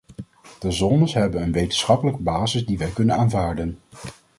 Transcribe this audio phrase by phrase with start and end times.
[0.59, 3.77] De zones hebben een wetenschappelijke basis die wij kunnen aanvaarden.